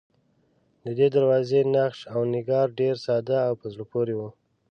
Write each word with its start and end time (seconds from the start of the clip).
ددې 0.85 1.07
دروازې 1.15 1.59
نقش 1.75 1.99
و 2.19 2.23
نگار 2.33 2.67
ډېر 2.79 2.95
ساده 3.05 3.37
او 3.47 3.53
په 3.61 3.65
زړه 3.73 3.83
پورې 3.91 4.13
و. 4.19 4.21